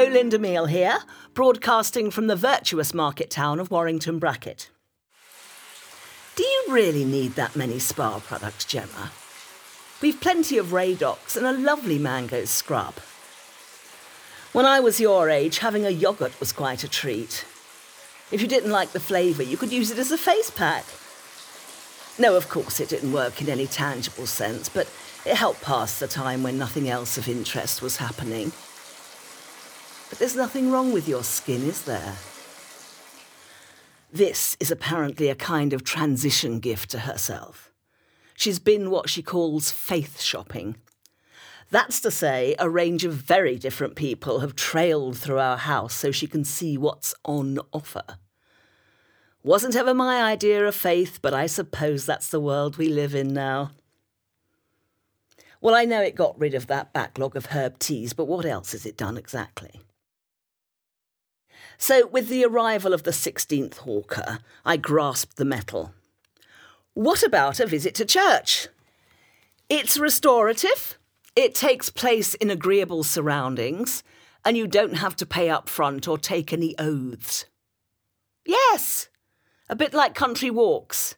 [0.00, 1.00] Hello, Linda Meal here,
[1.34, 4.70] broadcasting from the virtuous market town of Warrington Bracket.
[6.36, 9.12] Do you really need that many spa products, Gemma?
[10.00, 12.94] We've plenty of Radox and a lovely mango scrub.
[14.54, 17.44] When I was your age, having a yoghurt was quite a treat.
[18.32, 20.86] If you didn't like the flavour, you could use it as a face pack.
[22.18, 24.90] No, of course, it didn't work in any tangible sense, but
[25.26, 28.52] it helped pass the time when nothing else of interest was happening.
[30.10, 32.16] But there's nothing wrong with your skin, is there?
[34.12, 37.70] This is apparently a kind of transition gift to herself.
[38.34, 40.76] She's been what she calls faith shopping.
[41.70, 46.10] That's to say, a range of very different people have trailed through our house so
[46.10, 48.18] she can see what's on offer.
[49.44, 53.32] Wasn't ever my idea of faith, but I suppose that's the world we live in
[53.32, 53.70] now.
[55.60, 58.72] Well, I know it got rid of that backlog of herb teas, but what else
[58.72, 59.82] has it done exactly?
[61.82, 65.94] So, with the arrival of the 16th hawker, I grasped the metal.
[66.92, 68.68] What about a visit to church?
[69.70, 70.98] It's restorative,
[71.34, 74.02] it takes place in agreeable surroundings,
[74.44, 77.46] and you don't have to pay up front or take any oaths.
[78.44, 79.08] Yes,
[79.70, 81.16] a bit like country walks.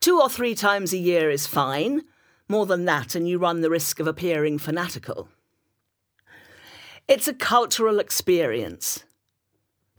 [0.00, 2.02] Two or three times a year is fine.
[2.46, 5.30] More than that, and you run the risk of appearing fanatical.
[7.08, 9.04] It's a cultural experience.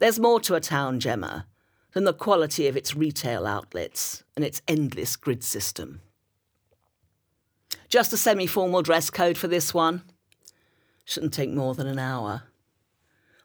[0.04, 1.46] There's more to a town, Gemma,
[1.94, 6.02] than the quality of its retail outlets and its endless grid system.
[7.88, 10.02] Just a semi formal dress code for this one.
[11.06, 12.42] Shouldn't take more than an hour.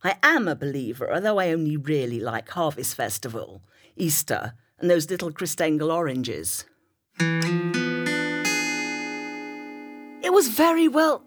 [0.04, 3.62] I am a believer, although I only really like Harvest Festival,
[3.96, 6.66] Easter, and those little Christingle oranges.
[10.22, 11.24] It was very well.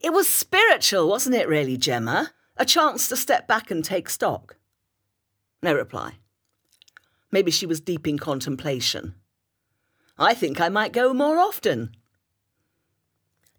[0.00, 2.32] It was spiritual, wasn't it, really, Gemma?
[2.56, 4.56] A chance to step back and take stock.
[5.64, 6.12] No reply.
[7.32, 9.14] Maybe she was deep in contemplation.
[10.18, 11.96] I think I might go more often.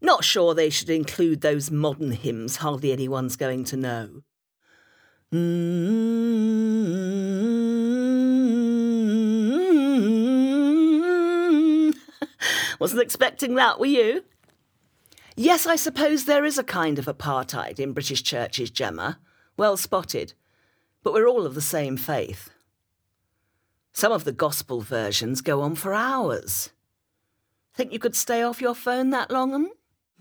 [0.02, 4.22] Not sure they should include those modern hymns hardly anyone's going to know.
[5.34, 6.06] Mm.
[12.80, 14.24] Wasn't expecting that, were you?
[15.35, 19.18] Yes, I suppose there is a kind of apartheid in British churches, Gemma.
[19.57, 20.35] Well spotted.
[21.06, 22.50] But we're all of the same faith.
[23.94, 26.72] Some of the gospel versions go on for hours.
[27.76, 29.70] Think you could stay off your phone that long?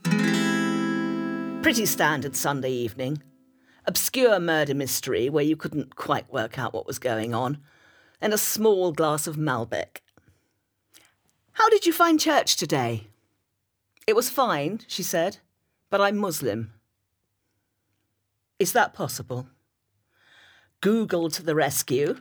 [0.05, 1.62] Hmm?
[1.62, 3.22] Pretty standard Sunday evening.
[3.87, 7.62] Obscure murder mystery where you couldn't quite work out what was going on.
[8.21, 10.03] And a small glass of Malbec.
[11.53, 13.06] How did you find church today?
[14.06, 15.39] It was fine, she said,
[15.89, 16.75] but I'm Muslim.
[18.59, 19.49] Is that possible?
[20.84, 22.17] Google to the rescue.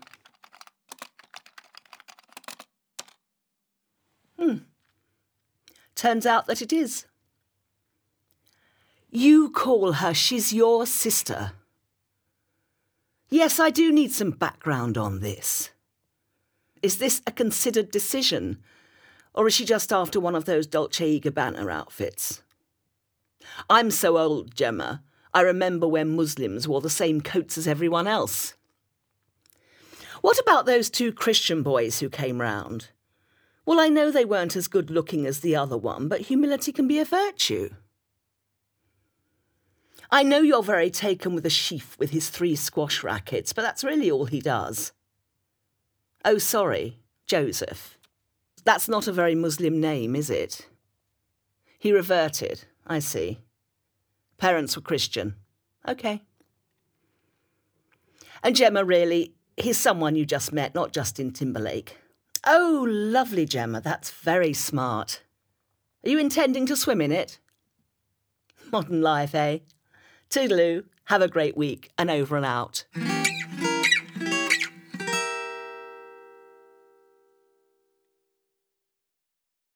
[4.39, 4.59] Hmm.
[5.95, 7.05] Turns out that it is.
[9.09, 11.51] You call her, she's your sister.
[13.27, 15.71] Yes, I do need some background on this.
[16.81, 18.59] Is this a considered decision?
[19.33, 22.43] Or is she just after one of those Dolce & Gabbana outfits?
[23.69, 25.03] I'm so old, Gemma.
[25.33, 28.53] I remember when Muslims wore the same coats as everyone else.
[30.21, 32.89] What about those two Christian boys who came round?
[33.65, 36.87] Well, I know they weren't as good looking as the other one, but humility can
[36.87, 37.69] be a virtue.
[40.11, 44.11] I know you're very taken with Asif with his three squash rackets, but that's really
[44.11, 44.91] all he does.
[46.23, 47.97] Oh, sorry, Joseph.
[48.63, 50.67] That's not a very Muslim name, is it?
[51.79, 52.65] He reverted.
[52.85, 53.39] I see.
[54.43, 55.35] Parents were Christian.
[55.87, 56.21] OK.
[58.43, 61.95] And Gemma, really, he's someone you just met, not Justin Timberlake.
[62.45, 63.79] Oh, lovely, Gemma.
[63.79, 65.23] That's very smart.
[66.05, 67.39] Are you intending to swim in it?
[68.69, 69.59] Modern life, eh?
[70.29, 70.83] Toodaloo.
[71.05, 72.83] Have a great week and over and out.